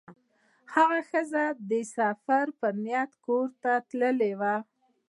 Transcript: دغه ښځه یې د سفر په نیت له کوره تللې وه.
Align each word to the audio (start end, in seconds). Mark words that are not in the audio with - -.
دغه 0.73 0.99
ښځه 1.09 1.43
یې 1.49 1.57
د 1.69 1.71
سفر 1.95 2.45
په 2.59 2.67
نیت 2.83 3.11
له 3.13 3.19
کوره 3.25 3.73
تللې 3.89 4.33
وه. 4.39 4.55